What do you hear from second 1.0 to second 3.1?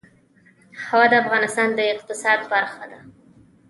د افغانستان د اقتصاد برخه ده.